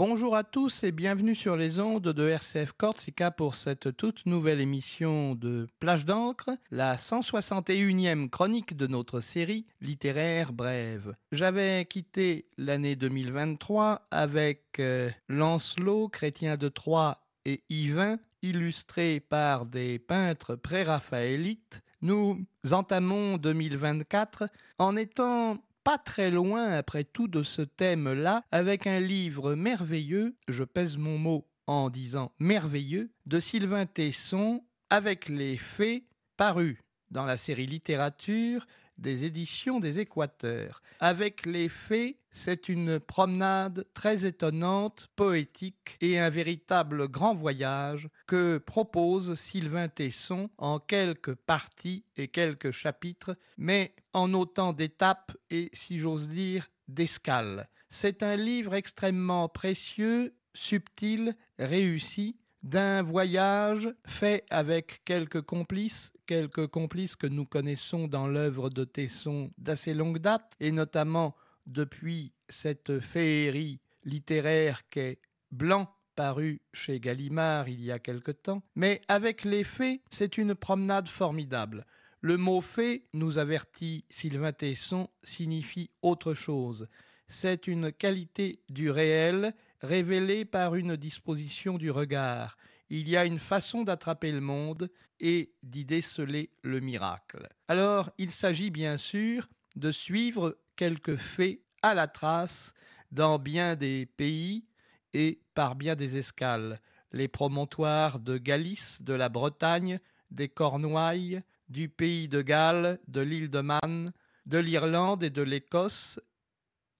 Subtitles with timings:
[0.00, 4.62] Bonjour à tous et bienvenue sur les ondes de RCF Corsica pour cette toute nouvelle
[4.62, 11.14] émission de Plage d'encre, la 161e chronique de notre série littéraire brève.
[11.32, 19.98] J'avais quitté l'année 2023 avec euh, Lancelot, chrétien de Troyes et Yvain, illustrés par des
[19.98, 21.82] peintres pré-raphaélites.
[22.00, 24.44] Nous entamons 2024
[24.78, 25.58] en étant
[25.90, 31.18] pas très loin après tout de ce thème-là, avec un livre merveilleux, je pèse mon
[31.18, 36.04] mot en disant merveilleux, de Sylvain Tesson, avec les faits
[36.36, 36.78] parus
[37.10, 40.80] dans la série littérature des éditions des Équateurs.
[41.00, 48.58] Avec les faits, c'est une promenade très étonnante, poétique et un véritable grand voyage que
[48.58, 55.98] propose Sylvain Tesson en quelques parties et quelques chapitres, mais en autant d'étapes et, si
[55.98, 57.68] j'ose dire, d'escales.
[57.88, 67.16] C'est un livre extrêmement précieux, subtil, réussi, d'un voyage fait avec quelques complices, quelques complices
[67.16, 71.34] que nous connaissons dans l'œuvre de Tesson d'assez longue date, et notamment
[71.66, 79.00] depuis cette féerie littéraire qu'est Blanc paru chez Gallimard il y a quelque temps, mais
[79.08, 81.86] avec les faits, c'est une promenade formidable.
[82.20, 86.88] Le mot fait, nous avertit Sylvain Tesson, signifie autre chose.
[87.28, 92.58] C'est une qualité du réel révélée par une disposition du regard.
[92.90, 97.48] Il y a une façon d'attraper le monde et d'y déceler le miracle.
[97.68, 102.72] Alors, il s'agit bien sûr de suivre quelques faits à la trace
[103.12, 104.64] dans bien des pays
[105.12, 106.80] et par bien des escales.
[107.12, 110.00] Les promontoires de Galice, de la Bretagne,
[110.30, 114.10] des Cornouailles, du pays de Galles, de l'île de Man,
[114.46, 116.18] de l'Irlande et de l'Écosse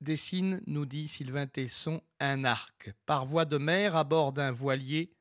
[0.00, 2.92] dessine, nous dit Sylvain Tesson, un arc.
[3.06, 5.14] Par voie de mer, à bord d'un voilier,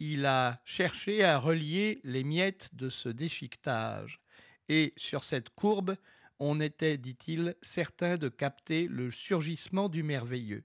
[0.00, 4.20] il a cherché à relier les miettes de ce déchiquetage.
[4.68, 5.94] Et sur cette courbe,
[6.38, 10.64] on était, dit-il, certain de capter le surgissement du merveilleux.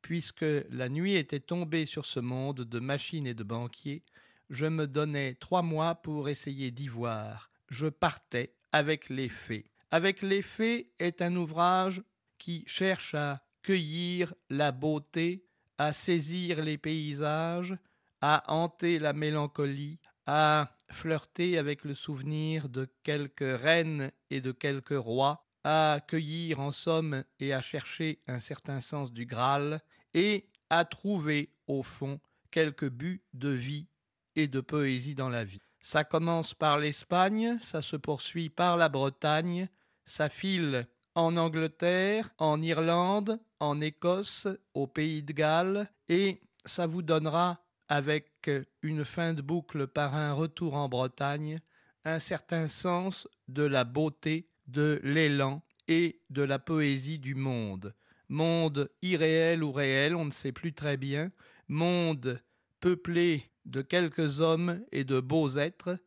[0.00, 4.02] Puisque la nuit était tombée sur ce monde de machines et de banquiers,
[4.50, 7.50] je me donnais trois mois pour essayer d'y voir.
[7.68, 9.66] Je partais avec les fées.
[9.90, 12.02] Avec les fées est un ouvrage
[12.38, 15.44] qui cherche à cueillir la beauté,
[15.78, 17.76] à saisir les paysages,
[18.20, 24.90] à hanter la mélancolie, à flirter avec le souvenir de quelques reines et de quelques
[24.90, 29.80] rois, à cueillir en somme et à chercher un certain sens du Graal,
[30.14, 32.20] et à trouver, au fond,
[32.50, 33.88] quelques buts de vie
[34.36, 35.62] et de poésie dans la vie.
[35.80, 39.68] Ça commence par l'Espagne, ça se poursuit par la Bretagne,
[40.06, 47.02] ça file en Angleterre, en Irlande, en Écosse, au Pays de Galles, et ça vous
[47.02, 48.50] donnera, avec
[48.82, 51.60] une fin de boucle par un retour en Bretagne,
[52.04, 57.94] un certain sens de la beauté, de l'élan et de la poésie du monde.
[58.28, 61.30] Monde irréel ou réel, on ne sait plus très bien,
[61.68, 62.40] monde
[62.80, 65.98] peuplé de quelques hommes et de beaux êtres,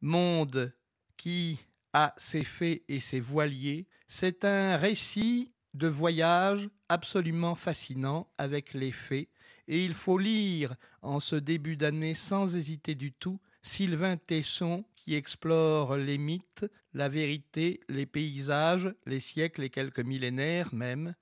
[0.00, 0.72] monde
[1.16, 1.60] qui
[1.92, 8.92] a ses fées et ses voiliers, c'est un récit de voyage absolument fascinant avec les
[8.92, 9.28] fées,
[9.68, 15.14] et il faut lire en ce début d'année sans hésiter du tout Sylvain Tesson qui
[15.14, 21.14] explore les mythes, la vérité, les paysages, les siècles et quelques millénaires même,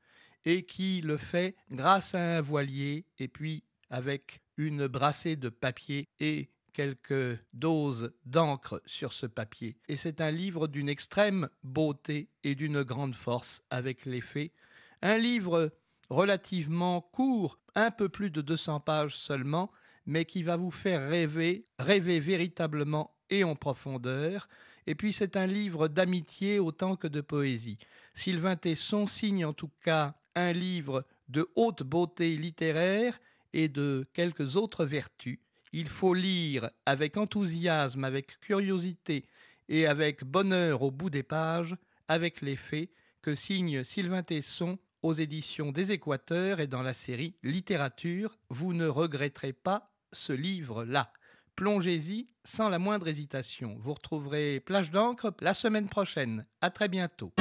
[0.44, 6.08] et qui le fait grâce à un voilier et puis avec une brassée de papier
[6.20, 9.78] et quelques doses d'encre sur ce papier.
[9.88, 14.52] Et c'est un livre d'une extrême beauté et d'une grande force avec les faits.
[15.00, 15.72] Un livre
[16.10, 19.70] relativement court, un peu plus de 200 pages seulement,
[20.06, 24.48] mais qui va vous faire rêver, rêver véritablement et en profondeur.
[24.86, 27.78] Et puis c'est un livre d'amitié autant que de poésie.
[28.12, 33.18] Sylvain Tesson signe en tout cas un livre de haute beauté littéraire
[33.52, 35.38] et de quelques autres vertus
[35.74, 39.26] il faut lire avec enthousiasme, avec curiosité
[39.68, 41.76] et avec bonheur au bout des pages,
[42.06, 42.90] avec les faits,
[43.22, 48.38] que signe Sylvain Tesson aux éditions des Équateurs et dans la série Littérature.
[48.48, 51.12] Vous ne regretterez pas ce livre-là.
[51.56, 53.76] Plongez-y sans la moindre hésitation.
[53.80, 56.46] Vous retrouverez Plage d'encre la semaine prochaine.
[56.62, 57.32] À très bientôt.